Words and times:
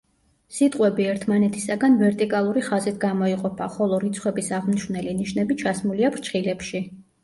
სიტყვები 0.59 1.05
ერთმანეთისაგან 1.09 1.99
ვერტიკალური 1.99 2.65
ხაზით 2.71 2.99
გამოიყოფა, 3.05 3.71
ხოლო 3.77 4.03
რიცხვების 4.09 4.53
აღმნიშვნელი 4.61 5.19
ნიშნები 5.23 5.63
ჩასმულია 5.65 6.17
ფრჩხილებში. 6.21 6.89